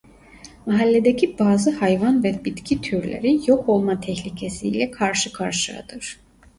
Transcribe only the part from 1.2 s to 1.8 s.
bazı